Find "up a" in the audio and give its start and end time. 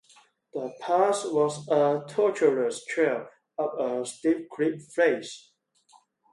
3.59-4.03